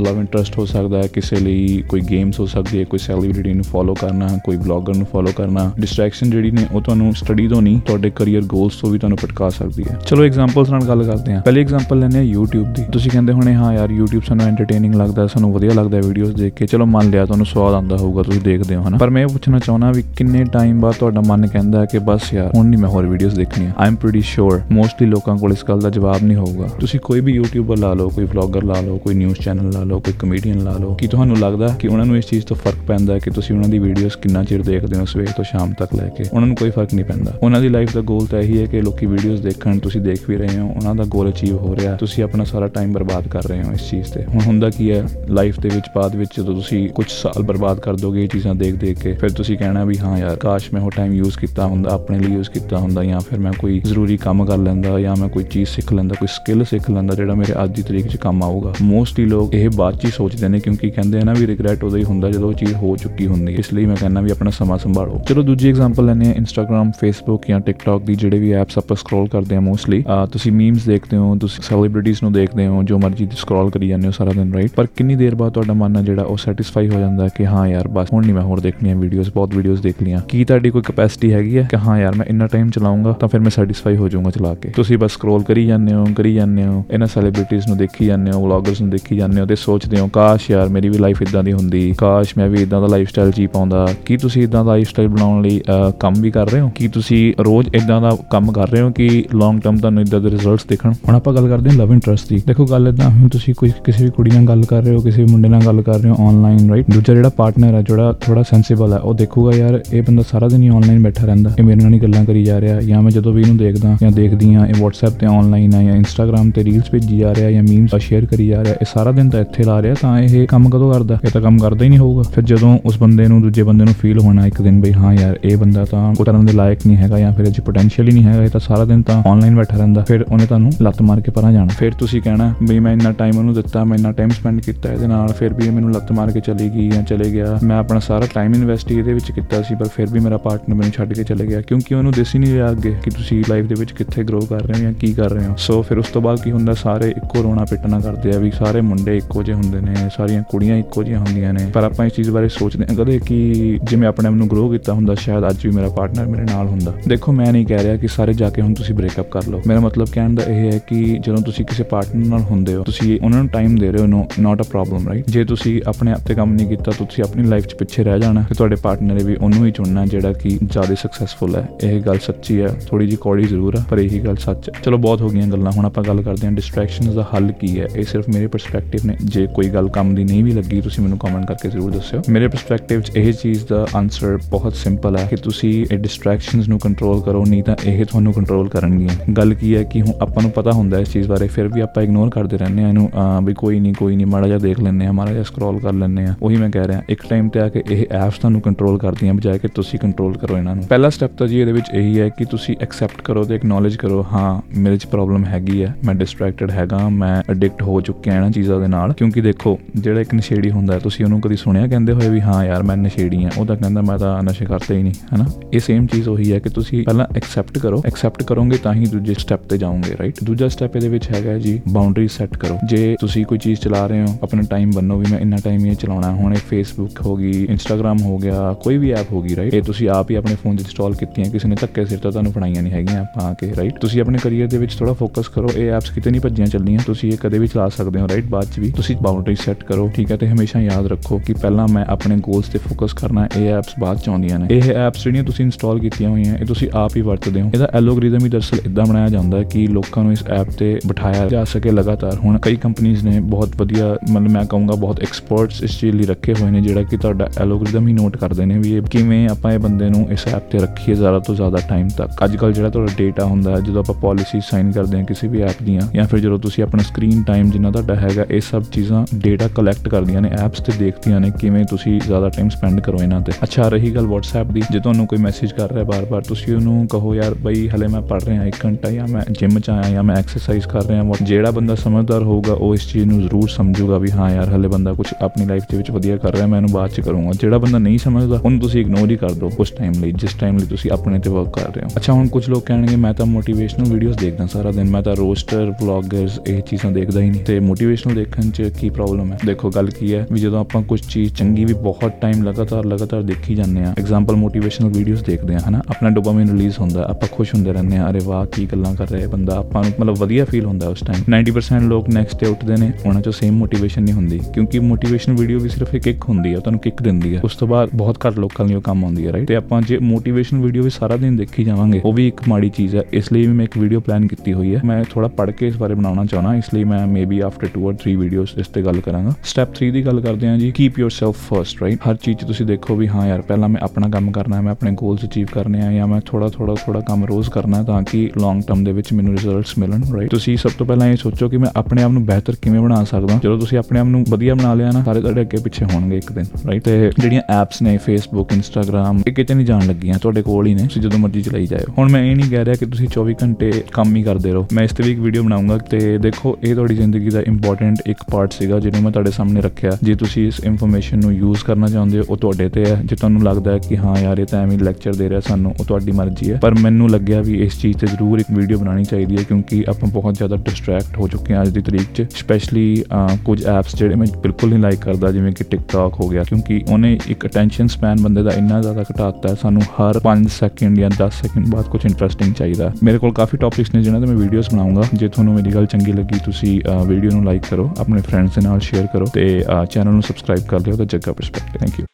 ਲਵ 0.00 0.20
ਇੰਟਰਸਟ 0.20 0.58
ਹੋ 0.58 0.66
ਸਕਦਾ 0.66 1.01
ਹੈ 1.02 1.08
ਕਿਸੇ 1.08 1.36
ਲਈ 1.36 1.84
ਕੋਈ 1.88 2.00
ਗੇਮਸ 2.00 2.40
ਹੋ 2.40 2.46
ਸਕਦੀ 2.46 2.78
ਹੈ 2.78 2.84
ਕੋਈ 2.84 2.98
ਸੈਲੀਬ੍ਰਿਟੀ 2.98 3.52
ਨੂੰ 3.52 3.64
ਫੋਲੋ 3.64 3.94
ਕਰਨਾ 3.94 4.28
ਕੋਈ 4.44 4.56
ਬਲੌਗਰ 4.56 4.96
ਨੂੰ 4.96 5.06
ਫੋਲੋ 5.06 5.30
ਕਰਨਾ 5.36 5.72
ਡਿਸਟਰੈਕਸ਼ਨ 5.80 6.30
ਜਿਹੜੀ 6.30 6.50
ਨੇ 6.50 6.66
ਉਹ 6.72 6.80
ਤੁਹਾਨੂੰ 6.80 7.12
ਸਟੱਡੀ 7.14 7.48
ਤੋਂ 7.48 7.62
ਨਹੀਂ 7.62 7.80
ਤੁਹਾਡੇ 7.80 8.10
ਕੈਰੀਅਰ 8.10 8.42
ਗੋਲਸ 8.42 8.76
ਤੋਂ 8.76 8.90
ਵੀ 8.90 8.98
ਤੁਹਾਨੂੰ 8.98 9.18
ਭਟਕਾ 9.24 9.48
ਸਕਦੀ 9.48 9.84
ਹੈ। 9.90 9.98
ਚਲੋ 10.06 10.24
ਐਗਜ਼ਾਮਪਲਸ 10.24 10.70
ਨਾਲ 10.70 10.84
ਗੱਲ 10.84 11.04
ਕਰਦੇ 11.04 11.32
ਹਾਂ। 11.32 11.42
ਪਹਿਲੀ 11.42 11.60
ਐਗਜ਼ਾਮਪਲ 11.60 11.98
ਲੈਂਦੇ 11.98 12.18
ਹਾਂ 12.18 12.36
YouTube 12.36 12.72
ਦੀ। 12.72 12.82
ਤੁਸੀਂ 12.92 13.10
ਕਹਿੰਦੇ 13.10 13.32
ਹੋਣੇ 13.32 13.54
ਹਾਂ 13.54 13.72
ਯਾਰ 13.74 13.88
YouTube 14.00 14.20
ਸਾਨੂੰ 14.26 14.46
ਐਂਟਰਟੇਨਿੰਗ 14.46 14.94
ਲੱਗਦਾ 14.94 15.22
ਹੈ, 15.22 15.26
ਸਾਨੂੰ 15.26 15.52
ਵਧੀਆ 15.52 15.74
ਲੱਗਦਾ 15.74 15.96
ਹੈ 15.96 16.02
ਵੀਡੀਓਜ਼ 16.02 16.36
ਦੇਖ 16.36 16.54
ਕੇ। 16.54 16.66
ਚਲੋ 16.66 16.86
ਮੰਨ 16.86 17.10
ਲਿਆ 17.10 17.26
ਤੁਹਾਨੂੰ 17.26 17.46
ਸਵਾਦ 17.46 17.74
ਆਉਂਦਾ 17.74 17.96
ਹੋਊਗਾ 17.96 18.22
ਤੁਸੀਂ 18.22 18.40
ਦੇਖਦੇ 18.40 18.76
ਹੋ 18.76 18.82
ਹਨਾ? 18.82 18.96
ਪਰ 18.96 19.10
ਮੈਂ 19.10 19.22
ਇਹ 19.22 19.28
ਪੁੱਛਣਾ 19.28 19.58
ਚਾਹੁੰਦਾ 19.58 19.92
ਵੀ 19.92 20.02
ਕਿੰਨੇ 20.16 20.44
ਟਾਈਮ 20.44 20.80
ਬਾਅਦ 20.80 20.94
ਤੁਹਾਡਾ 20.94 21.20
ਮਨ 21.20 21.46
ਕਹਿੰਦਾ 21.46 21.80
ਹੈ 21.80 21.84
ਕਿ 21.84 21.98
ਬਸ 21.98 22.34
ਯਾਰ 22.34 22.50
ਹੁਣ 22.54 22.66
ਨਹੀਂ 22.66 22.80
ਮੈਂ 22.80 22.88
ਹੋਰ 22.88 23.06
ਵੀਡੀਓਜ਼ 23.06 23.34
ਦੇਖਣੀਆਂ? 23.34 23.72
I 23.78 23.88
am 23.88 23.94
pretty 23.94 24.20
sure 24.20 24.60
mostly 24.70 25.06
ਲੋਕਾਂ 25.08 25.36
ਕੋਲ 25.36 25.52
ਇਸ 25.52 25.64
ਗੱਲ 25.68 25.80
ਦਾ 25.80 25.90
ਜਵਾਬ 25.90 26.22
ਨਹੀਂ 26.22 26.36
ਹੋਊਗਾ। 26.36 26.66
ਤੁਸੀਂ 26.66 27.00
ਕੋਈ 27.00 27.20
ਵੀ 27.20 27.32
ਯੂਟਿਊਬਰ 27.32 27.78
ਲਾ 27.78 27.94
ਲਓ 27.94 28.08
ਕੋਈ 28.08 28.24
ਵਲੌਗਰ 28.24 28.62
ਲਾ 28.62 28.80
ਲਓ 28.80 28.98
ਕੋਈ 28.98 29.14
ਨਿਊਜ਼ 29.14 29.34
ਚੈਨਲ 29.34 29.72
ਲਾ 29.72 29.84
ਲਓ 29.84 29.98
ਕੋਈ 29.98 30.14
ਕਮੇਡੀਅਨ 30.18 30.58
ਲਾ 30.58 30.72
ਲਓ 30.72 30.91
ਕੀ 30.94 31.06
ਤੁਹਾਨੂੰ 31.06 31.38
ਲੱਗਦਾ 31.38 31.68
ਕਿ 31.68 31.88
ਉਹਨਾਂ 31.88 32.06
ਨੂੰ 32.06 32.16
ਇਸ 32.16 32.26
ਚੀਜ਼ 32.26 32.44
ਤੋਂ 32.46 32.56
ਫ਼ਰਕ 32.56 32.74
ਪੈਂਦਾ 32.86 33.14
ਹੈ 33.14 33.18
ਕਿ 33.18 33.30
ਤੁਸੀਂ 33.30 33.54
ਉਹਨਾਂ 33.56 33.68
ਦੀ 33.68 33.78
ਵੀਡੀਓਜ਼ 33.78 34.16
ਕਿੰਨਾ 34.16 34.44
ਚਿਰ 34.44 34.62
ਦੇਖਦੇ 34.62 34.98
ਹੋ 34.98 35.04
ਸਵੇਰ 35.04 35.30
ਤੋਂ 35.36 35.44
ਸ਼ਾਮ 35.44 35.72
ਤੱਕ 35.72 35.94
ਲੈ 35.94 36.08
ਕੇ? 36.08 36.24
ਉਹਨਾਂ 36.32 36.46
ਨੂੰ 36.46 36.56
ਕੋਈ 36.56 36.70
ਫ਼ਰਕ 36.70 36.94
ਨਹੀਂ 36.94 37.04
ਪੈਂਦਾ। 37.04 37.32
ਉਹਨਾਂ 37.42 37.60
ਦੀ 37.60 37.68
ਲਾਈਫ 37.68 37.94
ਦਾ 37.94 38.00
ਗੋਲ 38.00 38.26
ਤਾਂ 38.26 38.40
ਇਹੀ 38.40 38.60
ਹੈ 38.60 38.66
ਕਿ 38.66 38.80
ਲੋਕੀ 38.80 39.06
ਵੀਡੀਓਜ਼ 39.06 39.42
ਦੇਖਣ, 39.42 39.78
ਤੁਸੀਂ 39.78 40.00
ਦੇਖ 40.00 40.28
ਵੀ 40.30 40.36
ਰਹੇ 40.36 40.58
ਹੋ, 40.58 40.68
ਉਹਨਾਂ 40.68 40.94
ਦਾ 40.94 41.04
ਗੋਲ 41.04 41.30
ਅਚੀਵ 41.30 41.56
ਹੋ 41.56 41.76
ਰਿਹਾ, 41.76 41.96
ਤੁਸੀਂ 41.96 42.24
ਆਪਣਾ 42.24 42.44
ਸਾਰਾ 42.44 42.68
ਟਾਈਮ 42.68 42.92
ਬਰਬਾਦ 42.92 43.28
ਕਰ 43.28 43.48
ਰਹੇ 43.48 43.62
ਹੋ 43.62 43.72
ਇਸ 43.72 43.90
ਚੀਜ਼ 43.90 44.12
ਤੇ। 44.12 44.24
ਹੁਣ 44.24 44.40
ਹੁੰਦਾ 44.40 44.70
ਕੀ 44.70 44.90
ਹੈ 44.90 45.04
ਲਾਈਫ 45.28 45.60
ਦੇ 45.60 45.68
ਵਿੱਚ 45.68 45.86
ਬਾਅਦ 45.94 46.16
ਵਿੱਚ 46.16 46.36
ਜਦੋਂ 46.36 46.54
ਤੁਸੀਂ 46.54 46.88
ਕੁਝ 46.88 47.06
ਸਾਲ 47.08 47.42
ਬਰਬਾਦ 47.42 47.80
ਕਰ 47.80 47.96
ਦੋਗੇ 47.96 48.22
ਇਹ 48.22 48.28
ਚੀਜ਼ਾਂ 48.28 48.54
ਦੇਖ 48.54 48.74
ਦੇਖ 48.74 48.98
ਕੇ, 48.98 49.12
ਫਿਰ 49.12 49.30
ਤੁਸੀਂ 49.30 49.58
ਕਹਿਣਾ 49.58 49.84
ਵੀ 49.84 49.98
ਹਾਂ 49.98 50.18
ਯਾਰ, 50.18 50.36
ਕਾਸ਼ 50.36 50.74
ਮੈਂ 50.74 50.82
ਉਹ 50.82 50.90
ਟਾਈਮ 50.90 51.12
ਯੂਜ਼ 51.12 51.38
ਕੀਤਾ 51.38 51.66
ਹੁੰਦਾ, 51.66 51.90
ਆਪਣੇ 51.90 52.18
ਲਈ 52.18 52.32
ਯੂਜ਼ 52.32 52.50
ਕੀਤਾ 52.50 52.76
ਹੁੰਦਾ, 52.76 53.04
ਜਾਂ 53.04 53.20
ਫਿਰ 53.20 53.38
ਮੈਂ 53.38 53.52
ਕੋਈ 53.52 53.80
ਜ਼ਰੂਰੀ 53.84 54.16
ਕੰਮ 54.16 54.44
ਕਰ 54.44 54.58
ਲੈਂਦਾ, 54.58 55.00
ਜਾਂ 55.00 55.16
ਮੈਂ 55.16 55.28
ਕੋਈ 55.28 55.44
ਚੀਜ਼ 55.44 55.68
ਸਿੱਖ 55.68 55.92
ਲੈਂਦਾ, 55.92 56.14
ਕੋਈ 56.18 56.28
ਸਕਿੱਲ 56.28 56.64
ਸਿੱਖ 56.64 56.90
ਲੈਂਦਾ, 56.90 57.14
ਜਿਹੜਾ 57.14 57.34
ਮੇਰੇ 57.34 57.54
ਅੱਜ 57.64 57.70
ਦੀ 57.70 57.82
ਤਰੀਕ 57.82 58.06
'ਚ 58.06 58.16
ਕੰਮ 58.16 58.42
ਆਊਗਾ। 58.42 58.72
ਮੋਸਟਲੀ 58.82 59.24
ਲੋਕ 59.26 59.54
ਇਹ 59.54 59.68
ਬਾਅਦ 59.70 59.96
'ਚ 59.96 60.04
ਹੀ 60.04 60.10
ਸੋਚਦੇ 60.10 60.48
ਨੇ 60.48 60.60
ਕਿਉਂਕਿ 60.60 60.81
ਕਹਿੰਦੇ 60.90 61.20
ਆ 61.20 61.24
ਨਾ 61.24 61.32
ਵੀ 61.32 61.46
ਰਿਗਰੈਟ 61.46 61.84
ਉਦੋਂ 61.84 61.98
ਹੀ 61.98 62.04
ਹੁੰਦਾ 62.04 62.30
ਜਦੋਂ 62.30 62.48
ਉਹ 62.48 62.52
ਚੀਜ਼ 62.54 62.74
ਹੋ 62.74 62.96
ਚੁੱਕੀ 62.96 63.26
ਹੁੰਦੀ 63.26 63.52
ਹੈ। 63.52 63.58
ਇਸ 63.58 63.72
ਲਈ 63.72 63.86
ਮੈਂ 63.86 63.96
ਕਹਿੰਦਾ 63.96 64.20
ਵੀ 64.20 64.30
ਆਪਣਾ 64.30 64.50
ਸਮਾਂ 64.50 64.78
ਸੰਭਾਲੋ। 64.78 65.20
ਚਲੋ 65.28 65.42
ਦੂਜੀ 65.42 65.68
ਐਗਜ਼ਾਮਪਲ 65.68 66.06
ਲੈਂਦੇ 66.06 66.28
ਆ 66.28 66.32
ਇੰਸਟਾਗ੍ਰam 66.32 66.90
ਫੇਸਬੁੱਕ 67.00 67.46
ਜਾਂ 67.48 67.60
ਟਿਕਟੌਕ 67.60 68.02
ਦੀ 68.02 68.14
ਜਿਹੜੇ 68.14 68.38
ਵੀ 68.38 68.52
ਐਪਸ 68.52 68.78
ਆਪਾਂ 68.78 68.96
ਸਕਰੋਲ 68.96 69.28
ਕਰਦੇ 69.28 69.56
ਆ 69.56 69.60
ਮੋਸਟਲੀ 69.60 70.02
ਤੁਸੀਂ 70.32 70.52
ਮੀਮਸ 70.52 70.84
ਦੇਖਦੇ 70.86 71.16
ਹੋ, 71.16 71.36
ਤੁਸੀਂ 71.36 71.62
ਸੈਲੀਬ੍ਰਿਟੀਜ਼ 71.62 72.18
ਨੂੰ 72.22 72.32
ਦੇਖਦੇ 72.32 72.66
ਹੋ, 72.66 72.82
ਜੋ 72.82 72.98
ਮਰਜ਼ੀ 72.98 73.28
ਸਕਰੋਲ 73.32 73.70
ਕਰੀ 73.70 73.88
ਜਾਂਦੇ 73.88 74.06
ਹੋ 74.06 74.12
ਸਾਰਾ 74.12 74.32
ਦਿਨ 74.32 74.52
ਰਾਈਟ 74.54 74.70
ਪਰ 74.76 74.86
ਕਿੰਨੀ 74.96 75.16
ਦੇਰ 75.16 75.34
ਬਾਅਦ 75.34 75.52
ਤੁਹਾਡਾ 75.52 75.72
ਮਨ 75.74 75.96
ਆ 75.96 76.02
ਜਿਹੜਾ 76.02 76.22
ਉਹ 76.22 76.36
ਸੈਟੀਸਫਾਈ 76.36 76.88
ਹੋ 76.88 76.98
ਜਾਂਦਾ 77.00 77.24
ਹੈ 77.24 77.28
ਕਿ 77.36 77.46
ਹਾਂ 77.46 77.66
ਯਾਰ, 77.68 77.88
ਬਸ 77.88 78.12
ਹੁਣ 78.12 78.24
ਨਹੀਂ 78.24 78.34
ਮੈਂ 78.34 78.42
ਹੋਰ 78.42 78.60
ਦੇਖਣੀਆਂ 78.60 78.96
ਵੀਡੀਓਜ਼ 78.96 79.30
ਬਹੁਤ 79.34 79.54
ਵੀਡੀਓਜ਼ 79.56 79.82
ਦੇਖ 79.82 80.02
ਲੀਆਂ 80.02 80.20
ਕੀ 80.28 80.44
ਤੁਹਾਡੀ 80.44 80.70
ਕੋਈ 80.70 80.82
ਕਪੈਸਿਟੀ 80.82 81.32
ਹੈਗੀ 81.32 81.56
ਹੈ 81.58 81.66
ਕਿ 81.70 81.76
ਹਾਂ 81.78 81.98
ਯਾਰ, 81.98 82.14
ਮੈਂ 82.16 82.26
ਇੰਨਾ 82.26 82.46
ਟਾਈਮ 82.46 82.70
ਚਲਾਉਂਗਾ 82.70 83.12
ਤਾਂ 83.12 83.28
ਫਿਰ 83.28 83.40
ਮੈਂ 83.40 83.50
ਸੈਟੀਸਫਾਈ 83.50 83.96
ਹੋ 83.96 84.08
ਜਾਊਂਗਾ 84.08 84.30
ਚਲਾ 84.30 84.54
ਕੇ? 84.54 84.68
ਤੁਸੀਂ 84.76 84.98
ਬਸ 84.98 85.12
ਸਕਰੋਲ 85.12 85.42
ਕਰੀ 85.42 85.66
ਜਾਂਦੇ 85.66 85.94
ਹੋ, 85.94 86.04
ਕਰੀ 86.16 86.34
ਜਾਂਦੇ 86.34 86.64
ਹੋ, 86.66 86.84
ਇਹਨਾਂ 86.90 87.06
ਸੈਲੀਬ੍ਰਿਟੀਜ਼ 87.06 87.68
ਨੂੰ 87.68 87.76
ਦੇਖੀ 87.76 88.06
ਜਾਂਦੇ 88.06 88.30
ਹੋ 88.32 88.44
ਵਲੌਗਰਸ 88.44 88.80
ਨੂੰ 88.80 88.90
ਦੇਖੀ 88.90 89.16
ਜਾਂਦੇ 89.16 89.40
ਹੋ 89.40 89.46
ਤੇ 89.46 89.56
ਸੋਚਦੇ 89.56 90.00
ਹੋ, 90.00 90.06
ਕਾਸ਼ 90.12 90.50
ਯਾਰ 90.50 90.68
ਮੇਰੀ 90.72 90.88
ਵੀ 90.88 90.98
ਲਾਈਫ 90.98 91.22
ਇਦਾਂ 91.22 91.44
ਦੀ 91.44 91.52
ਹੁੰਦੀ। 91.52 91.94
ਕਾਸ਼ 91.98 92.34
ਮੈਂ 92.38 92.48
ਵੀ 92.48 92.62
ਇਦਾਂ 92.62 92.80
ਦਾ 92.80 92.86
ਲਾਈਫ 92.86 93.08
ਸਟਾਈਲ 93.08 93.30
ਜੀ 93.36 93.46
ਪਾਉਂਦਾ। 93.46 93.88
ਕੀ 94.06 94.16
ਤੁਸੀਂ 94.16 94.42
ਇਦਾਂ 94.42 94.64
ਦਾ 94.64 94.70
ਲਾਈਫ 94.70 94.88
ਸਟਾਈਲ 94.88 95.08
ਬਣਾਉਣ 95.08 95.42
ਲਈ 95.42 95.58
ਅਹ, 95.58 95.90
ਕੰਮ 96.00 96.14
ਵੀ 96.18 96.30
ਕਰ 96.30 96.50
ਰਹੇ 96.50 96.60
ਹੋ? 96.60 96.70
ਕੀ 96.74 96.88
ਤੁਸੀਂ 96.88 97.34
ਰੋਜ਼ 97.40 97.68
ਇਦਾਂ 97.74 98.00
ਦਾ 98.00 98.10
ਕੰਮ 98.30 98.52
ਕਰ 98.52 98.70
ਰਹੇ 98.70 98.80
ਹੋ 98.80 98.90
ਕਿ 98.90 99.24
ਲੌਂਗ 99.34 99.60
ਟਰਮ 99.60 99.76
ਤੁਹਾਨੂੰ 99.76 100.02
ਇਦਾਂ 100.02 100.20
ਦੇ 100.20 100.30
ਰਿਜ਼ਲਟਸ 100.30 100.66
ਦੇਖਣ? 100.66 100.92
ਹੁਣ 100.92 101.14
ਆਪਾਂ 101.14 101.34
ਗੱਲ 101.34 101.48
ਕਰਦੇ 101.48 101.70
ਹਾਂ 101.70 101.76
ਲਵ 101.76 101.92
ਇੰਟਰਸਟ 101.92 102.28
ਦੀ। 102.28 102.42
ਦੇਖੋ 102.46 102.66
ਗੱਲ 102.66 102.88
ਇਦਾਂ 102.88 103.10
ਹੁਣ 103.10 103.28
ਤੁਸੀਂ 103.28 103.54
ਕੋਈ 103.54 103.70
ਕਿਸੇ 103.84 104.04
ਵੀ 104.04 104.10
ਕੁੜੀ 104.10 104.30
ਨਾਲ 104.34 104.44
ਗੱਲ 104.44 104.62
ਕਰ 104.62 104.82
ਰਹੇ 104.82 104.96
ਹੋ 104.96 105.00
ਕਿਸੇ 105.00 105.22
ਵੀ 105.22 105.30
ਮੁੰਡੇ 105.30 105.48
ਨਾਲ 105.48 105.62
ਗੱਲ 105.66 105.82
ਕਰ 105.82 105.98
ਰਹੇ 105.98 106.10
ਹੋ 106.10 106.28
ਆਨਲਾਈਨ 106.28 106.70
ਰਾਈਟ 106.70 106.84
ਦੂਜਾ 106.90 107.14
ਜਿਹੜਾ 107.14 107.28
ਪਾਰਟਨਰ 107.28 107.74
ਹੈ 107.74 107.82
ਜਿਹੜਾ 107.82 108.12
ਥੋੜਾ 108.12 108.42
ਸੈਂਸਿਬਲ 108.42 108.92
ਹੈ 108.92 108.98
ਉਹ 108.98 109.14
ਦੇਖੂਗਾ 109.14 109.56
ਯਾਰ 109.56 109.82
ਇਹ 109.92 110.02
ਬੰਦਾ 110.02 110.22
ਸਾਰਾ 110.22 110.48
ਦਿਨ 110.48 110.62
ਹੀ 110.62 110.68
ਆਨਲਾਈਨ 110.68 111.02
ਬੈਠਾ 111.02 111.26
ਰਹਿੰਦਾ। 111.26 111.50
ਇਹ 111.58 111.64
ਮੇਰੇ 111.64 111.80
ਨਾਲ 111.80 111.94
ਹੀ 111.94 111.98
ਗੱਲਾਂ 111.98 112.24
ਕਰੀ 112.24 112.44
ਜਾ 112.44 112.60
ਰਿਹਾ 112.60 112.80
ਜਾਂ 112.80 113.02
ਮੈਂ 113.02 113.10
ਜਦੋਂ 113.10 113.32
ਵੀ 113.32 113.42
ਇਹਨੂੰ 113.42 113.56
ਦੇਖਦਾ 113.56 113.96
ਜਾਂ 114.02 114.10
ਦੇਖਦੀ 114.10 114.54
ਆ 114.54 114.66
ਇਹ 114.66 114.74
WhatsApp 114.74 115.18
ਤੇ 115.20 115.26
ਆਨਲਾਈਨ 115.26 115.74
ਹੈ 115.74 115.82
ਜਾਂ 115.82 115.96
Instagram 115.96 116.52
ਤੇ 116.54 116.64
ਰੀਲਸ 116.64 116.90
ਭੇਜੀ 116.90 117.18
ਜਾ 117.18 117.34
ਰਿਹਾ 117.34 117.50
ਜਾਂ 117.50 117.62
ਮੀਮਸ 117.62 117.96
ਸ਼ੇਅਰ 117.96 118.26
ਕਰੀ 118.26 118.48
ਜਾ 118.48 118.64
ਰਿਹਾ 118.64 118.74
ਇਹ 118.74 118.86
ਸਾਰਾ 118.94 119.12
ਦਿਨ 119.12 119.30
ਤਾਂ 119.30 119.40
ਇੱਥੇ 119.40 119.64
ਲਾ 119.64 119.82
ਰਿਹਾ 119.82 119.94
ਤਾਂ 120.00 120.20
ਇਹ 120.20 120.46
ਕੰਮ 120.46 120.61
ਕਦੋਂ 120.70 120.92
ਕਰਦਾ? 120.92 121.18
ਇਹ 121.24 121.30
ਤਾਂ 121.30 121.40
ਕੰਮ 121.42 121.58
ਕਰਦਾ 121.58 121.84
ਹੀ 121.84 121.88
ਨਹੀਂ 121.88 121.98
ਹੋਊਗਾ। 121.98 122.22
ਫਿਰ 122.24 122.44
ਜਦੋਂ 122.44 122.78
ਉਸ 122.84 122.98
ਬੰਦੇ 122.98 123.26
ਨੂੰ 123.28 123.40
ਦੂਜੇ 123.42 123.62
ਬੰਦੇ 123.62 123.84
ਨੂੰ 123.84 123.94
ਫੀਲ 123.94 124.18
ਹੋਣਾ 124.18 124.46
ਇੱਕ 124.46 124.60
ਦਿਨ 124.62 124.80
ਬਈ 124.80 124.92
ਹਾਂ 124.92 125.12
ਯਾਰ, 125.14 125.38
ਇਹ 125.44 125.56
ਬੰਦਾ 125.56 125.84
ਤਾਂ 125.84 126.14
ਕੋਈ 126.14 126.26
ਤਰ੍ਹਾਂ 126.26 126.42
ਦੇ 126.44 126.52
ਲਾਇਕ 126.52 126.86
ਨਹੀਂ 126.86 126.96
ਹੈਗਾ 126.96 127.18
ਜਾਂ 127.18 127.32
ਫਿਰ 127.32 127.46
ਇਹ 127.46 127.52
'ਚ 127.52 127.60
ਪੋਟੈਂਸ਼ੀਅਲ 127.60 128.08
ਹੀ 128.08 128.12
ਨਹੀਂ 128.14 128.24
ਹੈਗਾ, 128.24 128.42
ਇਹ 128.44 128.50
ਤਾਂ 128.50 128.60
ਸਾਰਾ 128.60 128.84
ਦਿਨ 128.84 129.02
ਤਾਂ 129.02 129.22
ਆਨਲਾਈਨ 129.28 129.56
ਬੈਠਾ 129.56 129.76
ਰਹਿੰਦਾ। 129.76 130.04
ਫਿਰ 130.08 130.22
ਉਹਨੇ 130.22 130.46
ਤੁਹਾਨੂੰ 130.46 130.72
ਲੱਤ 130.82 131.02
ਮਾਰ 131.02 131.20
ਕੇ 131.20 131.30
ਪਰਾਂ 131.30 131.52
ਜਾਣਾ। 131.52 131.74
ਫਿਰ 131.78 131.92
ਤੁਸੀਂ 131.92 132.22
ਕਹਿਣਾ 132.22 132.52
ਬਈ 132.62 132.78
ਮੈਂ 132.78 132.92
ਇੰਨਾ 132.92 133.12
ਟਾਈਮ 133.12 133.38
ਉਹਨੂੰ 133.38 133.54
ਦਿੱਤਾ, 133.54 133.84
ਮੈਂ 133.84 133.96
ਇੰਨਾ 133.98 134.12
ਟਾਈਮ 134.12 134.30
ਸਪੈਂਡ 134.30 134.60
ਕੀਤਾ 134.60 134.92
ਇਹਦੇ 134.92 135.06
ਨਾਲ, 135.06 135.32
ਫਿਰ 135.32 135.54
ਵੀ 135.54 135.66
ਇਹ 135.66 135.72
ਮੈਨੂੰ 135.72 135.92
ਲੱਤ 135.92 136.12
ਮਾਰ 136.12 136.30
ਕੇ 136.30 136.40
ਚਲੀ 136.40 136.68
ਗਈ 136.70 136.88
ਜਾਂ 136.90 137.02
ਚਲੇ 137.02 137.30
ਗਿਆ। 137.32 137.58
ਮੈਂ 137.62 137.78
ਆਪਣਾ 137.78 138.00
ਸਾਰਾ 138.00 138.26
ਟਾਈਮ 138.34 138.54
ਇਨਵੈਸਟ 138.54 138.92
ਇਹਦੇ 138.92 139.12
ਵਿੱਚ 139.12 139.30
ਕੀਤਾ 139.30 139.62
ਸੀ, 139.62 139.74
ਪਰ 139.74 139.88
ਫਿਰ 139.88 140.06
ਵੀ 140.12 140.20
ਮੇਰਾ 140.20 140.36
ਪਾਰਟਨਰ 140.38 140.74
ਮੈਨੂੰ 140.74 140.92
ਛੱਡ 140.92 141.12
ਕੇ 141.12 141.24
ਚਲੇ 141.24 141.46
ਗਿਆ। 141.46 141.60
ਕਿਉਂਕਿ 141.60 141.94
ਉਹਨੂੰ 141.94 142.12
ਦਿਸ 142.12 142.34
ਹੀ 142.34 142.40
ਨਹੀਂ 142.40 142.54
ਰਿਹਾ 142.54 142.70
ਅੱਗੇ 142.70 142.94
ਕਿ 143.02 143.10
ਤੁਸੀਂ 143.10 143.42
ਲਾਈਫ 143.50 143.66
ਦੇ 143.66 143.74
ਵਿੱਚ 143.74 143.92
ਕਿੱਥੇ 143.92 144.24
ਗਰੋ 144.24 144.40
ਕਰ 144.40 144.62
ਰਹੇ 144.62 144.78
ਹੋ 144.78 144.82
ਜਾਂ 144.82 144.92
ਕੀ 144.92 145.12
ਕਰ 145.12 145.30
ਰਹੇ 145.30 145.46
ਹੋ। 145.46 145.54
ਸੋ 145.58 145.80
ਫਿਰ 145.82 145.98
ਉਸ 145.98 146.08
ਤੋਂ 146.08 146.22
ਬਾਅਦ 146.22 146.40
ਕੀ 146.40 146.50
ਹੁੰਦਾ? 146.50 146.74
ਸਾਰੇ 146.74 147.08
ਇੱਕੋ 147.10 147.42
ਰੋਣਾ 147.42 147.64
ਪਿੱਟਣਾ 147.64 148.00
ਕਰਦੇ 148.00 148.34
ਆ 148.34 148.38
ਵੀ 148.38 148.50
ਸਾਰੇ 148.50 148.80
ਮੁੰਡੇ 148.80 149.16
ਇੱਕੋ 149.16 149.42
ਜਿਹੇ 149.42 149.56
ਹੁੰਦੇ 149.56 149.80
ਨੇ, 149.80 149.94
ਸਾਰੀਆਂ 150.16 150.42
ਕੁੜੀਆਂ 150.52 150.76
ਇੱਕੋ 150.76 151.02
ਜਿਹੀਆਂ 151.02 151.20
ਹੁੰਦੀਆਂ 151.20 151.54
ਨੇ। 151.54 151.66
ਪਰ 151.74 151.84
ਆਪਾਂ 151.84 152.06
ਇਸ 152.06 152.12
ਚੀਜ਼ 152.12 152.30
ਬਾਰੇ 152.30 152.48
ਸੋਚਦੇ 152.48 152.84
ਹਾਂ। 152.90 152.96
ਕਦੇ 152.96 153.20
ਕਿ 153.26 153.52
ਜਿਵੇਂ 153.84 154.08
ਆਪਣੇ 154.08 154.28
ਆਪ 154.28 154.34
ਨੂੰ 154.34 154.50
ਗਰੋ 154.50 154.68
ਕੀਤਾ 154.68 154.92
ਹੁੰਦਾ, 154.92 155.14
ਸ਼ਾਇਦ 155.14 155.50
ਅੱਜ 155.50 155.66
ਵੀ 155.66 155.72
ਮੇਰਾ 155.72 155.88
ਪਾਰਟਨਰ 155.88 156.26
ਮੇਰੇ 156.26 156.42
ਨਾਲ 156.42 156.66
ਹੁੰਦਾ। 156.66 156.94
ਦੇਖੋ, 157.08 157.32
ਮੈਂ 157.32 157.52
ਨਹੀਂ 157.52 157.66
ਕਹਿ 157.66 157.82
ਰਿਹਾ 157.82 157.96
ਕਿ 157.96 158.08
ਸਾਰੇ 158.08 158.32
ਜਾ 158.32 158.50
ਕੇ 158.50 158.62
ਹੁਣ 158.62 158.74
ਤੁਸੀਂ 158.74 158.94
ਬ੍ਰੇਕਅਪ 158.94 159.30
ਕਰ 159.30 159.46
ਲਓ। 159.48 159.62
ਮੇਰਾ 159.66 159.80
ਮਤਲਬ 159.80 160.06
ਕਹਿਣ 160.12 160.34
ਦਾ 160.34 160.42
ਇਹ 160.42 160.72
ਹੈ 160.72 160.78
ਕਿ 160.78 161.18
ਜਦੋਂ 161.20 161.38
ਤੁਸੀਂ 161.38 161.64
ਕਿਸੇ 161.64 161.82
ਪਾਰਟਨਰ 161.82 162.26
ਨਾਲ 162.26 162.40
ਹੁੰਦੇ 162.40 162.74
ਹੋ, 162.74 162.82
ਤੁਸੀਂ 162.82 163.20
ਉਹਨਾਂ 163.24 163.38
ਨੂੰ 163.38 163.48
ਟਾਈਮ 163.48 163.76
ਦੇ 163.76 163.92
ਰਹੇ 163.92 164.00
ਹੋ 164.00 164.06
ਨੋ 164.06 164.28
ਨਾਟ 164.40 164.62
ਅ 164.62 164.64
ਪ੍ਰੋਬਲਮ 164.64 165.08
ਰਾਈਟ 165.08 165.24
ਜੇ 165.26 165.44
ਤੁਸੀਂ 165.44 165.82
ਆਪਣੇ 165.86 166.12
ਆਪ 166.12 166.20
ਤੇ 166.26 166.34
ਕੰਮ 166.34 166.52
ਨਹੀਂ 166.52 166.66
ਕੀਤਾ, 166.66 166.82
ਤਾਂ 166.82 167.06
ਤੁਸੀਂ 167.06 167.24
ਆਪਣੀ 167.24 167.42
ਲਾਈਫ 167.42 167.66
'ਚ 167.66 167.74
ਪਿੱਛੇ 167.74 168.04
ਰਹਿ 168.04 168.20
ਜਾਣਾ। 168.20 168.44
ਤੇ 168.48 168.54
ਤੁਹਾਡੇ 168.54 168.76
ਪਾਰਟਨਰ 168.76 169.14
ਨੇ 169.14 169.24
ਵੀ 169.24 169.34
ਉਹਨੂੰ 169.34 169.66
ਹੀ 169.66 169.72
ਚੁਣਨਾ 169.72 170.06
ਜਿਹੜਾ 170.06 170.32
ਕਿ 170.32 170.50
ਜ਼ਿਆਦਾ 170.50 170.94
ਸਕਸੈਸਫੁਲ 170.94 171.56
ਹੈ। 171.56 171.68
ਇਹ 171.82 172.00
ਗੱਲ 172.00 172.18
ਸੱਚੀ 172.18 172.60
ਹੈ। 172.60 172.66
ਥੋੜੀ 172.66 173.06
ਜੀ 173.06 173.16
ਕੌੜੀ 173.20 173.44
ਜ਼ਰੂਰ 173.44 173.78
ਹੈ 173.78 173.84
ਪਰ 173.90 173.98
ਇਹੀ 173.98 174.18
ਗੱਲ 174.18 174.36
ਸੱਚ 174.36 174.68
ਹੈ। 174.68 174.74
ਚਲੋ, 174.84 174.98
ਬਹੁਤ 174.98 175.20
ਹੋ 175.20 175.28
ਗਈਆਂ 175.28 175.46
ਗੱਲਾਂ। 175.46 175.72
ਹੁਣ 175.72 175.84
ਆਪਾਂ 175.84 176.04
ਗੱਲ 176.04 176.22
ਕਰਦੇ 176.22 176.46
ਹਾਂ 176.46 176.54
ਡਿਸਟਰੈਕਸ਼ਨਸ 176.54 177.14
ਦਾ 177.14 177.28
ਹੱਲ 177.34 177.52
ਕੀ 177.52 177.80
ਹੈ? 177.80 177.86
ਇਹ 177.96 178.02
ਸਿਰਫ 178.02 178.24
ਮੇਰੇ 178.34 178.46
ਪਰਸਪੈਕਟਿਵ 178.46 179.00
ਨੇ। 179.06 179.16
ਜੇ 179.24 179.46
ਕੋਈ 179.54 179.64
ਗੱਲ 179.64 179.88
ਕੰਮ 179.88 180.14
ਦੀ 180.14 180.24
ਨਹੀਂ 180.32 180.42
ਵੀ 180.44 180.52
ਲੱਗੀ 180.52 180.80
ਤੁਸੀਂ 180.80 181.02
ਮੈਨੂੰ 181.02 181.18
ਕਮੈਂਟ 181.18 181.44
ਕਰਕੇ 181.46 181.68
ਜ਼ਰੂਰ 181.68 181.90
ਦੱਸਿਓ। 181.90 182.20
ਮੇਰੇ 182.28 182.48
ਪਰਸਪੈਕਟਿਵ 182.48 183.00
'ਚ 183.00 183.16
ਇਹ 183.16 183.32
ਚੀਜ਼ 183.32 183.64
ਦਾ 183.66 183.86
ਆਨਸਰ 183.96 184.38
ਬਹੁਤ 184.50 184.74
ਸਿੰਪਲ 184.74 185.16
ਹੈ 185.16 185.26
ਕਿ 185.30 185.36
ਤੁਸੀਂ 185.36 185.70
ਇਹ 185.92 185.98
ਡਿਸਟਰੈਕਸ਼ਨਸ 185.98 186.68
ਨੂੰ 186.68 186.78
ਕੰਟਰੋਲ 186.78 187.20
ਕਰੋ 187.20 187.44
ਨਹੀਂ 187.48 187.62
ਤਾਂ 187.62 187.76
ਇਹ 187.84 188.04
ਤੁਹਾਨੂੰ 188.04 188.32
ਕੰਟਰੋਲ 188.32 188.68
ਕਰਨਗੀਆਂ। 188.68 189.32
ਗੱਲ 189.32 189.54
ਕੀ 189.54 189.74
ਹੈ 189.76 189.82
ਕਿ 189.82 190.00
ਹੁਣ 190.02 190.12
ਆਪਾਂ 190.20 190.42
ਨੂੰ 190.42 190.50
ਪਤਾ 190.50 190.72
ਹੁੰਦਾ 190.72 190.98
ਇਸ 190.98 191.12
ਚੀਜ਼ 191.12 191.28
ਬਾਰੇ 191.28 191.46
ਫਿਰ 191.48 191.68
ਵੀ 191.68 191.80
ਆਪਾਂ 191.80 192.02
ਇਗਨੋਰ 192.02 192.30
ਕਰਦੇ 192.30 192.58
ਰਹਿੰਦੇ 192.58 192.84
ਆ 192.84 192.88
ਇਹਨੂੰ 192.88 193.08
ਅਹ, 193.08 193.40
ਵੀ 193.42 193.54
ਕੋਈ 193.54 193.80
ਨਹੀਂ 193.80 193.94
ਕੋਈ 193.94 194.16
ਨਹੀਂ 194.16 194.26
ਮਾੜਾ 194.26 194.46
ਜਿਹਾ 194.46 194.58
ਦੇਖ 194.58 194.80
ਲੈਂਦੇ 194.80 195.06
ਆ 195.06 195.12
ਮਾੜਾ 195.12 195.32
ਜਿਹਾ 195.32 195.42
ਸਕਰੋਲ 195.42 195.78
ਕਰ 195.80 195.92
ਲੈਂਦੇ 195.92 196.24
ਆ 196.24 196.34
ਉਹੀ 196.42 196.56
ਮੈਂ 196.56 196.70
ਕਹਿ 196.70 196.86
ਰਿਹਾ 196.88 197.02
ਇੱਕ 197.08 197.22
ਟਾਈਮ 197.28 197.48
ਤੇ 197.48 197.60
ਆ 197.60 197.68
ਕੇ 197.68 197.82
ਇਹ 197.90 198.06
ਐਪਸ 198.10 198.38
ਤੁਹਾਨੂੰ 198.38 198.60
ਕੰਟਰੋਲ 198.60 198.98
ਕਰਦੀਆਂ 198.98 199.34
ਬਜਾਏ 199.34 199.58
ਕਿ 199.58 199.68
ਤੁਸੀਂ 199.68 199.98
ਕੰਟਰੋਲ 199.98 200.36
ਕਰੋ 200.38 200.56
ਇਹਨਾਂ 200.56 200.74
ਨੂੰ। 200.76 200.84
ਪਹਿਲਾ 200.84 201.08
ਸਟੈਪ 201.10 201.36
ਤਾਂ 201.38 201.46
ਜੀ 201.48 201.60
ਇਹਦੇ 201.60 201.72
ਵਿੱਚ 201.72 201.86
ਇਹੀ 201.94 202.20
ਹੈ 202.20 202.28
ਕਿ 202.28 202.44
ਤੁਸੀਂ 202.44 202.76
ਐਕਸੈਪਟ 202.80 203.22
ਕਰੋ 203.22 203.44
ਤੇ 203.44 203.54
ਐਕਨੋਲਜ 203.54 203.96
ਕਰੋ 203.96 204.24
ਹਾਂ 204.32 204.60
ਮੇਰੇ 204.78 204.96
'ਚ 204.96 205.06
ਪ੍ਰੋਬਲਮ 205.06 205.44
ਹੈਗੀ 205.44 205.82
ਹੈ 205.84 205.94
ਮੈਂ 206.04 206.14
ਡਿਸਟਰੈਕਟਡ 206.14 206.70
ਹੈਗਾ 206.70 207.08
ਮੈਂ 207.08 207.42
ਐਡਿਕਟ 207.50 207.82
ਹੋ 207.82 208.00
ਚੁੱਕਿਆ 208.00 208.34
ਇਹਨਾਂ 208.36 208.50
ਚੀਜ਼ਾਂ 208.50 208.80
ਦੇ 208.80 208.86
ਨਾਲ। 208.86 209.12
ਕਿਉਂਕਿ 209.12 209.40
ਦੇਖੋ 209.40 209.78
ਜਿਹੜਾ 209.96 210.20
ਇੱਕ 210.22 210.34
ਨਸ਼ੇੜੀ 210.34 210.70
ਹੁੰਦਾ 210.70 210.94
ਹੈ, 210.94 210.98
ਤੁਸੀਂ 210.98 211.24
ਉਹਨੂੰ 211.24 211.40
ਕਦੀ 211.40 211.56
ਸੁਣਿਆ? 211.56 211.86
ਕਹਿੰਦੇ 211.86 212.12
ਹੋਏ 212.12 212.28
ਵੀ 212.28 212.40
ਹਾਂ 212.40 212.64
ਯਾਰ 212.64 212.82
ਮੈਂ 212.82 212.96
ਨਸ਼ੇੜੀ 212.96 213.44
ਆ 213.44 213.50
ਉਹ 213.58 213.66
ਤਾਂ 213.66 213.76
ਕਹਿੰਦਾ 213.76 214.02
ਮੈਂ 214.02 214.18
ਤਾਂ 214.18 214.42
ਨਸ਼ੇ 214.42 214.64
ਕਰਦਾ 214.64 214.94
ਹੀ 214.94 215.02
ਨਹੀਂ। 215.02 215.12
ਹਨਾ? 215.34 215.46
ਇਹ 215.72 215.80
ਸੇਮ 215.80 216.06
ਚੀਜ਼ 216.06 216.28
ਉਹੀ 216.28 216.52
ਹੈ 216.52 216.58
ਕਿ 216.58 216.68
ਤੁਸੀਂ 216.68 217.02
ਪਹਿਲਾਂ 217.04 217.26
ਐਕਸੈਪਟ 217.36 217.78
ਕਰੋ। 217.78 218.02
ਐਕਸੈਪਟ 218.06 218.42
ਕਰੋਗੇ 218.42 218.76
ਤਾਂ 218.76 218.94
ਹੀ 218.94 219.06
ਦੂਜੇ 219.06 219.34
ਸਟੈਪ 219.38 219.62
ਤੇ 219.62 219.78
ਜਾਓਗੇ 219.78 220.16
ਰਾਈਟ 220.20 220.42
ਦੂਜਾ 220.44 220.68
ਸਟੈਪ 220.68 220.96
ਇਹਦੇ 220.96 221.08
ਵਿੱਚ 221.08 221.30
ਹੈਗਾ 221.30 221.58
ਜੀ 221.58 221.80
ਬਾਉਂਡਰੀ 221.88 222.28
ਸੈੱਟ 222.28 222.56
ਕਰੋ। 222.56 222.78
ਜੇ 222.88 223.16
ਤੁਸੀਂ 223.20 223.44
ਕੋਈ 223.46 223.58
ਚੀਜ਼ 223.58 223.80
ਚਲਾ 223.80 224.06
ਰਹੇ 224.06 224.20
ਹੋ 224.20 224.38
ਆਪਣਾ 224.42 224.62
ਟਾਈਮ 224.62 224.90
ਬੰਨੋ 224.90 225.18
ਵੀ 225.18 225.26
ਮੈਂ 225.30 225.38
ਇੰਨਾ 225.38 225.56
ਟਾਈਮ 225.64 225.84
ਹੀ 225.84 225.94
ਚਲਾਉਣਾ 225.94 226.30
ਹੁਣ 226.32 226.54
ਇਹ 226.54 226.60
ਫੇਸਬੁੱਕ 226.68 227.20
ਹੋ 227.22 227.36
ਗਈ 227.36 227.64
ਇੰਸਟਾਗ੍ਰam 227.64 228.22
ਹੋ 228.22 228.38
ਗਿਆ 228.38 228.72
ਕੋਈ 228.82 228.96
ਵੀ 228.98 229.10
ਐਪ 229.12 229.32
ਹੋ 229.32 229.42
ਗਈ 229.42 229.56
ਰਾਈਟ 229.56 229.74
ਇਹ 229.74 229.82
ਤੁਸੀਂ 229.82 230.08
ਆਪ 230.08 230.30
ਹੀ 230.30 230.36
ਆਪਣੇ 230.36 230.54
ਫੋਨ 230.54 230.76
'ਚ 230.76 230.80
ਇੰਸਟਾਲ 230.80 231.14
ਕੀਤੀਆਂ 231.14 231.50
ਕਿਸੇ 231.50 231.68
ਨੇ 231.68 231.76
ਧੱਕੇ 231.80 232.04
ਸਿਰ 232.04 232.18
ਤੋਂ 232.18 232.30
ਤੁਹਾਨੂੰ 232.30 232.52
ਫੜਾਈਆਂ 232.52 232.82
ਨਹੀਂ 232.82 232.92
ਹੈਗੀਆਂ 232.92 233.20
ਆਪਾਂ 233.20 233.44
ਆ 233.44 233.54
ਕੇ 233.54 233.72
ਰਾਈਟ 233.76 233.98
ਤੁਸੀਂ 233.98 234.20
ਆਪਣੇ 234.20 234.38
ਕੈਰੀਅਰ 234.42 234.68
ਦੇ 234.68 234.78
ਵਿੱਚ 234.78 234.94
ਥੋੜਾ 234.94 235.12
ਫੋਕਸ 235.12 235.48
ਕਰੋ। 235.48 235.68
ਇਹ 235.76 235.90
ਐਪਸ 235.90 236.10
ਕਿਤੇ 236.10 236.30
ਨਹੀਂ 236.30 236.40
ਭੱਜੀਆਂ 236.40 236.66
ਚੱਲਦੀਆਂ 236.66 237.00
ਤੁਸੀਂ 237.06 237.32
ਇਹ 237.32 237.38
ਕਦੇ 237.38 237.58
ਵੀ 237.58 237.66
ਚਲਾ 237.66 237.88
ਸਕਦੇ 237.88 238.20
ਹੋ 238.20 238.28
ਰਾਈਟ 238.28 238.44
ਬਾਅਦ 238.44 238.66
'ਚ 238.66 238.78
ਵੀ 238.78 238.90
ਤੁਸੀਂ 238.90 239.16
ਬਾਉਂਡਰੀ 239.22 239.54
ਸੈੱਟ 239.54 239.84
ਕਰੋ। 239.84 240.10
ਠੀਕ 240.14 240.30
ਹੈ, 240.30 240.36
ਤੇ 240.36 240.48
ਹਮੇਸ਼ਾ 240.48 240.80
ਯਾਦ 240.80 241.06
ਰੱਖੋ 241.06 241.38
ਕਿ 241.38 241.54
ਪਹਿਲਾਂ 241.54 241.88
ਮੈਂ 241.88 242.04
ਆਪਣੇ 242.08 242.36
ਗੋਲਸ 242.36 242.68
ਤੇ 242.68 242.78
ਫੋਕਸ 242.78 243.12
ਕਰਨਾ, 243.12 243.48
ਇਹ 243.56 243.72
ਐਪਸ 243.72 243.94
ਬਾਅਦ 244.00 244.18
ਚ 244.18 244.28
ਆਉਂਦੀਆਂ 244.28 244.58
ਨੇ। 244.58 244.66
ਇਹ 244.70 244.90
ਐਪਸ 244.92 245.24
ਜਿਹੜੀਆਂ 245.24 245.44
ਤੁਸੀਂ 245.44 245.64
ਇੰਸਟਾਲ 245.64 245.98
ਕੀਤੀਆਂ 245.98 246.30
ਹੋਈਆਂ, 246.30 246.56
ਇਹ 246.58 246.66
ਤੁਸੀਂ 246.66 246.88
ਆਪ 246.94 247.16
ਹੀ 247.16 247.20
ਵਰਤਦੇ 247.20 247.62
ਹੋ। 247.62 247.70
ਇਹਦਾ 247.74 247.88
ਐਲਗੋਰਿਦਮ 247.94 248.44
ਹੀ 248.44 248.48
ਦਰਅਸਲ 248.48 248.78
ਇਦਾਂ 248.86 249.06
ਬਣਾਇਆ 249.06 249.28
ਜਾਂਦਾ 249.28 249.58
ਹੈ 249.58 249.62
ਕਿ 249.62 249.86
ਲੋਕਾਂ 249.86 250.22
ਨੂੰ 250.22 250.32
ਇਸ 250.32 250.46
ਐਪ 250.48 250.70
ਤੇ 250.78 251.00
ਬਿਠਾਇਆ 251.06 251.48
ਜਾ 251.48 251.64
ਸਕੇ 251.64 251.90
ਲਗਾਤਾਰ। 251.90 252.38
ਹੁਣ 252.38 252.58
ਕਈ 252.58 252.76
ਕੰਪਨੀਆਂ 252.76 253.24
ਨੇ 253.24 253.40
ਬਹੁਤ 253.40 253.76
ਵਧੀਆ, 253.76 254.14
ਮਤਲਬ 254.30 254.50
ਮੈਂ 254.50 254.64
ਕਹੂੰਗਾ 254.64 254.94
ਬਹੁਤ 254.94 255.20
ਐਕਸਪਰਟਸ 255.20 255.82
ਇਸ 255.82 255.98
ਚੀਜ਼ 256.00 256.16
ਲਈ 256.16 256.26
ਰੱਖੇ 256.26 256.54
ਹੋਏ 256.60 256.70
ਨੇ, 256.70 256.80
ਜਿਹੜਾ 256.80 257.02
ਕਿ 257.02 257.16
ਤੁਹਾਡਾ 257.16 257.48
ਐਲਗੋਰਿਦਮ 257.58 258.08
ਹੀ 258.08 258.12
ਨੋਟ 258.12 258.36
ਕਰਦੇ 258.36 258.64
ਨੇ 258.64 258.78
ਵੀ 258.78 258.92
ਇਹ 258.92 259.02
ਕਿਵੇਂ 259.02 259.48
ਆਪਾਂ 259.48 259.72
ਇਹ 259.72 259.78
ਬੰਦੇ 259.78 260.08
ਨੂੰ 260.08 260.26
ਇਸ 260.32 260.46
ਐਪ 260.48 260.70
ਤੇ 260.70 260.78
ਰੱਖੀਏ 260.78 261.14
ਜ਼ਿਆਦਾ 261.14 261.38
ਤੋਂ 261.38 261.54
ਜ਼ਿਆਦਾ 261.54 261.78
ਟਾਈਮ 261.88 262.08
ਤੱਕ। 262.08 262.44
ਅੱਜ 262.44 262.56
ਕੱਲ 262.56 262.72
ਜਿਹੜਾ 262.72 262.88
ਤੁਹਾਡਾ 262.88 263.12
ਡੇਟਾ 263.18 263.44
ਹੁੰਦਾ 263.44 263.70
ਹੈ 263.70 263.80
ਜਦੋਂ 263.80 264.02
ਆਪਾਂ 264.02 264.14
ਪਾਲਿਸੀ 264.14 264.60
ਸਾਈਨ 264.60 264.90
ਕਰਦੇ 264.92 265.18
ਹਾਂ 265.18 265.24
ਕਿਸੇ 265.24 265.48
ਵੀ 265.48 265.62
ਐਪ 265.62 265.82
ਦੀਆਂ, 265.82 266.02
ਜਾਂ 266.14 266.24
ਫਿਰ 266.24 266.40
ਜਦੋਂ 266.40 266.58
ਤੁਸੀਂ 266.58 266.84
ਆਪਣਾ 266.84 267.02
ਸਕਰੀਨ 267.02 267.42
ਟਾਈਮ 267.42 267.70
ਜਿੰਨਾ 267.70 267.90
ਤੁਹਾਡਾ 267.90 268.14
ਹੈਗਾ, 268.14 268.44
ਇਹ 268.50 268.60
ਸਭ 268.60 268.82
ਚੀਜ਼ਾਂ 268.92 269.24
ਡੇਟਾ 269.34 269.68
ਕਲੈਕਟ 269.68 270.01
ਕਰਦੀਆਂ 270.08 270.40
ਨੇ 270.40 270.50
ਐਪਸ 270.60 270.80
ਤੇ 270.80 270.92
ਦੇਖਦੀਆਂ 270.98 271.40
ਨੇ 271.40 271.50
ਕਿਵੇਂ 271.60 271.84
ਤੁਸੀਂ 271.84 272.20
ਜ਼ਿਆਦਾ 272.20 272.48
ਟਾਈਮ 272.48 272.68
ਸਪੈਂਡ 272.68 273.00
ਕਰੋ 273.00 273.18
ਇਹਨਾਂ 273.22 273.40
ਤੇ। 273.40 273.52
ਅੱਛਾ, 273.62 273.88
ਰਹੀ 273.88 274.10
ਗੱਲ 274.10 274.24
WhatsApp 274.24 274.72
ਦੀ, 274.72 274.82
ਜੇ 274.90 275.00
ਤੁਹਾਨੂੰ 275.00 275.26
ਕੋਈ 275.26 275.38
ਮੈਸੇਜ 275.38 275.72
ਕਰ 275.72 275.92
ਰਿਹਾ 275.92 276.04
ਬਾਰ-ਬਾਰ, 276.04 276.42
ਤੁਸੀਂ 276.42 276.74
ਉਹਨੂੰ 276.74 277.08
ਕਹੋ 277.08 277.34
ਯਾਰ 277.34 277.54
ਬਈ 277.54 277.88
ਹਲੇ 277.88 278.06
ਮੈਂ 278.06 278.22
ਪੜ 278.22 278.44
ਰਿਹਾ 278.44 278.64
1 278.64 278.74
ਘੰਟਾ 278.84 279.10
ਜਾਂ 279.10 279.28
ਮੈਂ 279.28 279.42
ਜਿਮ 279.50 279.78
ਚ 279.78 279.90
ਆਇਆ 279.90 280.10
ਜਾਂ 280.10 280.22
ਮੈਂ 280.22 280.36
ਐਕਸਰਸਾਈਜ਼ 280.36 280.86
ਕਰ 280.86 281.06
ਰਿਹਾ 281.06 281.22
What- 281.22 281.44
ਜਿਹੜਾ 281.44 281.70
ਬੰਦਾ 281.70 281.94
ਸਮਝਦਾਰ 281.94 282.42
ਹੋਊਗਾ, 282.42 282.72
ਉਹ 282.72 282.94
ਇਸ 282.94 283.12
ਚੀਜ਼ 283.12 283.24
ਨੂੰ 283.24 283.42
ਜ਼ਰੂਰ 283.42 283.68
ਸਮਝੂਗਾ 283.68 284.18
ਵੀ 284.18 284.30
ਹਾਂ 284.30 284.50
ਯਾਰ, 284.50 284.68
ਹਲੇ 284.68 284.88
ਬੰਦਾ 284.88 285.12
ਕੁਝ 285.12 285.26
ਆਪਣੀ 285.42 285.66
ਲਾਈਫ 285.66 285.82
ਦੇ 285.90 285.96
ਵਿੱਚ 285.96 286.10
ਵਧੀਆ 286.10 286.36
ਕਰ 286.36 286.54
ਰਿਹਾ, 286.54 286.66
ਮੈਂ 286.66 286.78
ਇਹਨੂੰ 286.78 286.90
ਬਾਅਦ 286.90 287.10
ਚ 287.10 287.20
ਕਰੂੰਗਾ। 287.20 287.50
ਜਿਹੜਾ 287.60 287.78
ਬੰਦਾ 287.78 287.98
ਨਹੀਂ 287.98 288.18
ਸਮਝਦਾ, 288.18 288.60
ਉਹਨੂੰ 288.64 288.80
ਤੁਸੀਂ 288.80 289.00
ਇਗਨੋਰ 289.00 289.30
ਹੀ 289.30 289.36
ਕਰ 289.36 289.50
ਦਿਓ 289.50 289.70
ਉਸ 289.78 289.90
ਟਾਈਮ 289.90 290.12
ਲਈ, 290.20 290.32
ਜਿਸ 290.32 290.54
ਟਾਈਮ 290.54 290.78
ਲਈ 290.78 290.86
ਤੁਸੀਂ 290.86 291.10
ਆਪਣੇ 291.10 291.38
ਤੇ 291.38 291.50
ਵਰਕ 291.50 291.68
ਕਰ 291.68 291.94
ਰਹੇ 291.94 292.02
ਹੋ। 292.04 292.08
ਅੱਛਾ, 292.16 292.32
ਹੁਣ 292.32 292.48
ਕੁਝ 292.48 292.68
ਲੋਕ 292.68 292.86
ਕਹਿਣਗੇ, 292.86 293.16
ਮੈਂ 293.16 293.34
ਤਾਂ 293.34 293.46
ਮੋਟੀਵੇਸ਼ਨਲ 293.46 294.12
ਵੀਡੀਓਜ਼ 294.12 294.38
ਦੇਖਦਾ 294.38 294.66
ਸਾਰਾ 294.66 294.90
ਦਿਨ, 294.90 295.10
ਮੈਂ 295.10 295.22
ਤਾਂ 295.22 295.36
ਰੋਸਟਰ 295.36 295.94
ਵਲੌਗਰਸ 296.02 296.60
ਇਹ 296.66 296.82
ਚੀਜ਼ਾਂ 296.82 297.12
ਦੇਖਦਾ 297.12 297.40
ਹੀ 297.40 297.50
ਨਹੀਂ। 297.50 297.64
ਤੇ 297.64 297.80
ਮੋਟੀਵੇਸ਼ਨਲ 297.80 298.34
ਦੇਖਣ 298.34 298.70
ਚ 298.70 298.82
ਕੀ 298.82 299.10
ਪ੍ਰੋਬਲਮ 299.10 299.52
ਹੈ? 299.52 299.58
ਦੇਖੋ 299.66 299.90
ਗੱਲ 299.94 300.10
ਕੀ 300.10 300.34
ਹੈ 300.34 300.46
ਵੀ 300.52 300.60
ਜਦੋਂ 300.60 300.80
ਆਪਾਂ 300.80 301.02
ਕੁਝ 301.02 301.20
ਚੀਜ਼ 301.20 301.52
ਚੰਗੀ 301.54 301.84
ਵੀ 301.84 301.94
ਬਹੁਤ 301.94 302.32
ਟਾਈਮ 302.40 302.62
ਲਗਾਤਾਰ 302.62 303.04
ਲਗਾਤਾਰ 303.04 303.42
ਦੇਖੀ 303.42 303.74
ਜਾਂਦੇ 303.74 304.00
ਆ 304.00 304.14
ਐਗਜ਼ਾਮਪਲ 304.18 304.56
ਮੋਟੀਵੇਸ਼ਨਲ 304.56 305.08
ਵੀਡੀਓਜ਼ 305.08 305.44
ਦੇਖਦੇ 305.44 305.74
ਆ 305.74 305.78
ਹਨਾ? 305.88 306.02
ਆਪਣਾ 306.10 306.30
ਡੋਪਾਮਾਈਨ 306.30 306.68
ਰਿਲੀਜ਼ 306.68 306.98
ਹੁੰਦਾ 306.98 307.22
ਆਪਾਂ 307.22 307.48
ਖੁਸ਼ 307.52 307.74
ਹੁੰਦੇ 307.74 307.92
ਰਹਿੰਦੇ 307.92 308.16
ਆ 308.16 308.30
ਅਰੇ 308.30 308.40
ਵਾਹ, 308.44 308.64
ਕੀ 308.66 308.86
ਗੱਲਾਂ 308.86 309.14
ਕਰ 309.14 309.30
ਰਿਹਾ 309.30 309.42
ਇਹ 309.42 309.48
ਬੰਦਾ, 309.48 309.76
ਆਪਾਂ 309.76 310.02
ਨੂੰ 310.02 310.12
ਮਤਲਬ 310.20 310.36
ਵਧੀਆ 310.36 310.64
ਫੀਲ 310.64 310.84
ਹੁੰਦਾ 310.84 311.08
ਉਸ 311.08 311.20
ਟਾਈਮ 311.20 311.44
90% 311.48 312.08
ਲੋਕ 312.08 312.28
ਨੈਕਸਟ 312.28 312.60
ਡੇ 312.60 312.66
ਉੱਠਦੇ 312.66 312.96
ਨੇ, 312.96 313.12
ਉਹਨਾਂ 313.26 313.42
ਚੋਂ 313.42 313.52
ਸੇਮ 313.52 313.74
ਮੋਟੀਵੇਸ਼ਨ 313.74 314.22
ਨਹੀਂ 314.22 314.34
ਹੁੰਦੀ, 314.34 314.60
ਕਿਉਂਕਿ 314.74 314.98
ਮੋਟੀਵੇਸ਼ਨ 314.98 315.52
ਵੀਡੀਓ 315.52 315.78
ਵੀ 315.78 315.88
ਸਿਰਫ 315.88 316.14
ਇੱਕ 316.14 316.26
ਇੱਕ 316.26 316.44
ਹੁੰਦੀ 316.48 316.74
ਹੈ 316.74 316.78
ਤੁਹਾਨੂੰ 316.78 317.00
ਕਿੱਕ 317.00 317.22
ਦਿੰਦੀ 317.22 317.54
ਹੈ। 317.56 317.60
ਉਸ 317.64 317.76
ਤੋਂ 317.76 317.88
ਬਾਅਦ 317.88 318.08
ਬਹੁਤ 318.14 318.38
ਘੱਟ 318.46 318.58
ਲੋਕਾਂ 318.58 318.86
ਲਈ 318.86 318.94
ਉਹ 318.94 319.00
ਕੰਮ 319.00 319.24
ਆਉਂਦੀ 319.24 319.46
ਹੈ 319.46 319.52
ਰਾਈਟ 319.52 319.68
ਤੇ 319.68 319.76
ਆਪਾਂ 319.76 320.02
ਜੇ 320.02 320.18
ਮੋਟੀਵੇਸ਼ਨ 320.18 320.80
ਵੀਡੀਓ 320.80 321.02
ਵੀ 321.02 321.10
ਸਾਰਾ 321.10 321.36
ਦਿਨ 321.36 321.56
ਦੇਖੀ 321.56 321.84
ਜਾਵਾਂਗੇ, 321.84 322.20
ਉਹ 322.24 322.32
ਵੀ 322.32 322.48
ਇੱਕ 322.48 322.60
ਮਾੜੀ 322.68 322.88
ਚੀਜ਼ 322.88 323.16
ਹੈ, 323.16 323.22
ਇਸ 323.32 323.52
ਲਈ 323.52 323.66
ਵੀ 323.66 323.72
ਮੈਂ 323.72 323.84
ਇੱਕ 323.84 323.98
ਵੀਡੀਓ 323.98 324.20
ਪਲਾਨ 324.20 324.46
ਕੀਤੀ 324.46 324.72
ਹੋਈ 324.72 324.94
ਹੈ। 324.94 325.00
ਮੈਂ 325.04 325.24
ਥੋੜਾ 325.30 325.48
ਪੜ੍ਹ 325.48 325.72
ਕੇ 325.72 325.88
ਇਸ 325.88 325.96
ਬਾਰੇ 325.96 326.14
ਬਣਾਉਣਾ 326.14 326.44
ਚਾਹਣਾ 326.44 326.74
ਇਸ 326.74 326.94
ਲਈ 326.94 327.04
ਮੈਂ 327.04 327.26
ਮੇਬੀ 327.26 327.60
ਆਫਟਰ 327.60 327.88
2 327.98 328.04
অর 328.04 328.14
3 328.24 328.36
ਵੀਡੀਓਜ਼ 328.36 328.70
ਇਸ 328.78 328.88
ਤੇ 328.88 329.02
ਗੱਲ 329.02 329.20
ਕਰਾਂਗਾ। 329.20 329.54
ਸਟੈਪ 329.82 329.94
3 329.98 330.10
ਦੀ 330.12 330.24
ਗੱਲ 330.26 330.40
ਕਰਦੇ 330.40 330.68
ਹਾਂ 330.68 330.76
ਜੀ 330.78 330.90
ਕੀਪ 330.90 331.18
ਯੋਰਸੈਲਫ 331.18 331.56
ਫਰਸਟ 331.68 332.02
ਰਾਈਟ 332.02 332.18
ਹਰ 332.28 332.36
ਚੀਜ਼ 332.36 332.58
'ਚ 332.58 332.64
ਤੁਸੀਂ 332.64 332.84
ਦੇਖੋ 332.86 333.14
ਵੀ 333.16 333.28
ਹਾਂ 333.28 333.46
ਯਾਰ, 333.46 333.60
ਪਹਿਲਾਂ 333.60 333.88
ਮੈਂ 333.88 334.00
ਆਪਣਾ 334.02 334.28
ਕੰਮ 334.28 334.50
ਕਰਨਾ 334.50 334.76
ਹੈ, 334.76 334.80
ਮੈਂ 334.80 334.92
ਆਪਣੇ 334.92 335.10
ਗੋਲਸ 335.12 335.44
ਅਚੀਵ 335.44 335.66
ਕਰਨੇ 335.72 336.02
ਆ 336.02 336.12
ਜਾਂ 336.12 336.26
ਮੈਂ 336.26 336.40
ਥੋੜਾ 336.46 336.68
ਥੋੜਾ 336.68 336.94
ਥੋੜਾ 336.94 337.20
ਕੰਮ 337.20 337.44
ਰੋਜ਼ 337.44 337.70
ਕਰਨਾ 337.70 337.98
ਹੈ 337.98 338.02
ਤਾਂ 338.02 338.22
ਕਿ 338.22 338.50
ਲੌਂਗ 338.60 338.82
ਟਰਮ 338.82 339.02
ਦੇ 339.04 339.12
ਵਿੱਚ 339.12 339.32
ਮੈਨੂੰ 339.32 339.52
ਰਿਜ਼ਲਟਸ 339.52 339.96
ਮਿਲਣ 339.98 340.22
ਰਾਈਟ 340.34 340.50
ਤੁਸੀਂ 340.50 340.76
ਸਭ 340.76 340.90
ਤੋਂ 340.98 341.06
ਪਹਿਲਾਂ 341.06 341.26
ਇਹ 341.28 341.36
ਸੋਚੋ 341.36 341.68
ਕਿ 341.68 341.76
ਮੈਂ 341.76 341.90
ਆਪਣੇ 341.96 342.22
ਆਪ 342.22 342.30
ਨੂੰ 342.30 342.44
ਬਿਹਤਰ 342.46 342.76
ਕਿਵੇਂ 342.82 343.00
ਬਣਾ 343.00 343.22
ਸਕਦਾ? 343.24 343.58
ਜਦੋਂ 343.62 343.78
ਤੁਸੀਂ 343.78 343.98
ਆਪਣੇ 343.98 344.20
ਆਪ 344.20 344.26
ਨੂੰ 344.26 344.44
ਵਧੀਆ 344.48 344.74
ਬਣਾ 344.74 344.94
ਲਿਆ 344.94 345.10
ਨਾ, 345.10 345.22
ਸਾਰੇ 345.24 345.40
ਤੁਹਾਡੇ 345.40 345.60
ਅੱਗੇ 345.60 345.78
ਪਿੱਛੇ 345.84 346.04
ਹੋਣਗੇ 346.04 346.36
ਇੱਕ 346.36 346.52
ਦਿਨ 346.52 346.64
ਰਾਈਟ 346.86 347.04
ਤੇ 347.04 347.30
ਜਿਹੜੀਆਂ 347.38 347.62
ਐਪਸ 347.80 348.02
ਨੇ 348.02 348.16
ਫੇਸਬੁੱਕ 348.16 348.72
ਇੰਸਟਾਗ੍ਰam 348.72 349.42
ਇਹ 349.46 349.52
ਕਿਤੇ 349.52 349.74
ਨਹੀਂ 349.74 349.86
ਜਾਣ 349.86 350.06
ਲੱਗੀਆਂ, 350.06 350.38
ਤੁਹਾਡੇ 350.38 350.62
ਕੋਲ 350.62 350.86
ਹੀ 350.86 350.94
ਨੇ, 350.94 351.02
ਤੁਸੀਂ 351.02 351.22
ਜਦੋਂ 351.22 351.38
ਮਰਜ਼ੀ 351.38 351.62
ਚਲਾਈ 351.62 351.86
ਜਾਓ 351.86 352.12
ਹੁਣ 352.18 352.30
ਮੈਂ 352.30 352.44
ਇਹ 352.44 352.56
ਨਹੀਂ 352.56 352.70
ਕਹਿ 352.70 352.84
ਰਿਹਾ 352.84 352.94
ਕਿ 352.94 353.06
ਤੁਸੀਂ 353.06 353.28
24 353.28 353.54
ਘੰਟੇ 353.62 353.92
ਕੰਮ 354.12 354.36
ਹੀ 354.36 354.42
ਕਰਦੇ 354.42 354.72
ਰਹੋ। 354.72 354.86
ਮੈਂ 354.92 355.04
ਇਸ 355.04 355.12
ਤੇ 355.12 355.22
ਵੀ 355.22 355.32
ਇੱਕ 355.32 355.40
ਵੀਡੀਓ 355.40 355.62
ਬਣਾਉਂਗਾ 355.62 355.98
ਤੇ 355.98 356.38
ਦੇਖੋ, 356.38 356.76
ਇਹ 356.84 356.94
ਤੁਹਾਡੀ 356.94 357.14
ਜ਼ਿੰਦਗੀ 357.14 357.50
ਦਾ 357.50 357.60
ਇੰਪੋਰਟੈਂਟ 357.60 358.16
ਇੱਕ 358.26 358.38
ਪਾਰਟ 358.50 358.72
ਸੀਗਾ, 358.72 359.00
ਜਿਹਨੂੰ 359.00 359.22
ਮੈਂ 359.22 359.32
ਤੁਹਾਡੇ 359.32 359.50
ਸਾਹਮਣੇ 359.50 359.71
ਰੱਖਿਆ। 359.80 360.10
ਜੇ 360.22 360.34
ਤੁਸੀਂ 360.34 360.66
ਇਸ 360.66 360.80
ਇਨਫੋਰਮੇਸ਼ਨ 360.84 361.38
ਨੂੰ 361.38 361.52
ਯੂਜ਼ 361.52 361.84
ਕਰਨਾ 361.84 362.06
ਚਾਹੁੰਦੇ 362.06 362.38
ਹੋ, 362.38 362.44
ਉਹ 362.48 362.56
ਤੁਹਾਡੇ 362.56 362.88
ਤੇ 362.88 363.04
ਹੈ। 363.06 363.20
ਜੇ 363.24 363.36
ਤੁਹਾਨੂੰ 363.36 363.62
ਲੱਗਦਾ 363.62 363.92
ਹੈ 363.92 363.98
ਕਿ 363.98 364.16
ਹਾਂ 364.18 364.36
ਯਾਰ, 364.38 364.58
ਇਹ 364.58 364.66
ਤਾਂ 364.66 364.82
ਐਵੇਂ 364.82 364.98
ਲੈਕਚਰ 364.98 365.34
ਦੇ 365.34 365.48
ਰਿਹਾ 365.50 365.60
ਸਾਨੂੰ, 365.60 365.94
ਉਹ 366.00 366.04
ਤੁਹਾਡੀ 366.04 366.32
ਮਰਜ਼ੀ 366.32 366.70
ਹੈ। 366.70 366.78
ਪਰ 366.82 366.94
ਮੈਨੂੰ 367.00 367.30
ਲੱਗਿਆ 367.30 367.60
ਵੀ 367.62 367.74
ਇਸ 367.84 368.00
ਚੀਜ਼ 368.00 368.16
ਤੇ 368.18 368.26
ਜ਼ਰੂਰ 368.26 368.60
ਇੱਕ 368.60 368.70
ਵੀਡੀਓ 368.72 368.98
ਬਣਾਉਣੀ 368.98 369.24
ਚਾਹੀਦੀ 369.24 369.56
ਹੈ, 369.56 369.62
ਕਿਉਂਕਿ 369.62 370.04
ਆਪਾਂ 370.08 370.30
ਬਹੁਤ 370.30 370.56
ਜ਼ਿਆਦਾ 370.56 370.76
ਡਿਸਟਰੈਕਟ 370.84 371.38
ਹੋ 371.38 371.48
ਚੁੱਕੇ 371.48 371.74
ਹਾਂ 371.74 371.82
ਅੱਜ 371.82 371.88
ਦੀ 371.88 372.02
ਤਰੀਕ 372.02 372.26
'ਚ। 372.34 372.46
ਸਪੈਸ਼ਲੀ 372.56 373.24
ਕੁਝ 373.64 373.84
ਐਪਸ 373.86 374.16
ਜਿਹੜੇ 374.16 374.34
ਮੈਂ 374.34 374.46
ਬਿਲਕੁਲ 374.62 374.90
ਨਹੀਂ 374.90 375.00
ਲਾਈਕ 375.00 375.20
ਕਰਦਾ, 375.20 375.50
ਜਿਵੇਂ 375.52 375.72
ਕਿ 375.72 375.84
ਟਿਕਟੌਕ 375.84 376.40
ਹੋ 376.40 376.48
ਗਿਆ, 376.48 376.64
ਕਿਉਂਕਿ 376.64 377.00
ਉਹਨੇ 377.08 377.38
ਇੱਕ 377.48 377.66
ਅਟੈਂਸ਼ਨ 377.66 378.06
ਸਪੈਨ 378.08 378.42
ਬੰਦੇ 378.42 378.62
ਦਾ 378.62 378.72
ਇੰਨਾ 378.72 379.00
ਜ਼ਿਆਦਾ 379.02 379.22
ਘਟਾਤਾ 379.22 379.68
ਹੈ, 379.68 379.74
ਸਾਨੂੰ 379.82 380.02
ਹਰ 380.12 380.38
5 380.44 380.68
ਸੈਕਿੰਡ 380.72 381.18
ਜਾਂ 381.18 381.30
10 381.38 381.60
ਸੈਕਿੰਡ 381.62 381.86
ਬਾਅਦ 381.88 382.08
ਕੁਝ 382.08 382.24
ਇੰਟਰਸਟਿੰਗ 382.24 382.74
ਚਾਹੀਦਾ 382.74 383.08
ਹੈ। 383.08 383.14
ਮੇਰੇ 383.22 383.38
ਕੋਲ 383.38 383.52
ਕਾਫੀ 383.52 383.76
ਟੌਪਿਕਸ 383.78 384.14
ਨੇ 384.14 384.22
ਜਿਨ੍ਹਾਂ 384.22 384.40
ਤੇ 384.40 384.46
ਮੈਂ 384.46 384.56
ਵੀਡੀਓਜ਼ 384.56 384.88
ਬਣਾਉਂਗਾ। 384.92 385.22
ਜੇ 385.34 385.48
ਤੁਹਾਨੂੰ 385.48 385.74
ਮੇਰੀ 385.74 385.94
ਗੱਲ 385.94 386.06
ਚੰਗੀ 386.06 386.32
ਲੱਗੀ, 386.32 386.58
ਤੁਸੀਂ 386.64 387.00
ਵੀਡੀਓ 387.26 387.50
ਨੂੰ 387.50 387.64
ਲਾਈਕ 387.64 387.82
ਕਰੋ, 387.90 388.10
ਆਪਣੇ 388.20 388.40
ਫਰੈਂਡਸ 388.42 388.74
ਦੇ 388.74 388.80
ਨਾਲ 388.82 389.00
ਸ਼ੇਅਰ 389.00 389.26
ਕਰੋ 389.32 389.46
ਤੇ 389.54 389.61
ਚੈਨਲ 390.10 390.32
ਨੂੰ 390.32 390.42
ਸਬਸਕ੍ਰਾਈਬ 390.42 390.86
ਕਰ 390.86 391.00
ਲਿਓ 391.00 391.16
ਤਾਂ 391.16 391.26
ਜੱਗਾ 391.26 391.52
ਪਰਸਪੈਕਟਿਵ 391.52 392.00
ਥੈਂਕ 392.00 392.20
ਯੂ 392.20 392.26